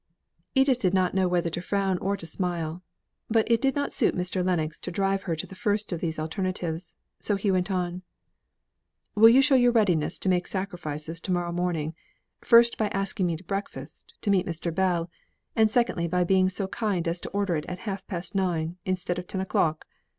Edith 0.55 0.79
did 0.79 0.95
not 0.95 1.13
know 1.13 1.27
whether 1.27 1.51
to 1.51 1.61
frown 1.61 1.99
or 1.99 2.17
to 2.17 2.25
smile, 2.25 2.81
but 3.29 3.45
it 3.51 3.61
did 3.61 3.75
not 3.75 3.93
suit 3.93 4.15
Mr. 4.17 4.43
Lennox 4.43 4.81
to 4.81 4.89
drive 4.89 5.21
her 5.29 5.35
to 5.35 5.45
the 5.45 5.53
first 5.53 5.91
of 5.91 5.99
these 6.01 6.17
alternatives; 6.17 6.97
so 7.19 7.35
he 7.35 7.51
went 7.51 7.69
on. 7.69 8.01
"Will 9.13 9.29
you 9.29 9.43
show 9.43 9.53
your 9.53 9.71
readiness 9.71 10.17
to 10.17 10.27
make 10.27 10.47
sacrifices 10.47 11.21
to 11.21 11.31
morrow 11.31 11.51
morning, 11.51 11.93
first 12.39 12.79
by 12.79 12.87
asking 12.87 13.27
me 13.27 13.37
to 13.37 13.43
breakfast, 13.43 14.15
to 14.21 14.31
meet 14.31 14.47
Mr. 14.47 14.73
Bell, 14.73 15.07
and 15.55 15.69
secondly, 15.69 16.07
by 16.07 16.23
being 16.23 16.49
so 16.49 16.67
kind 16.69 17.07
as 17.07 17.21
to 17.21 17.29
order 17.29 17.55
it 17.55 17.67
at 17.67 17.77
half 17.85 18.07
past 18.07 18.33
nine, 18.33 18.77
instead 18.85 19.19
of 19.19 19.25
at 19.25 19.29
ten 19.29 19.39
o'clock? 19.39 19.85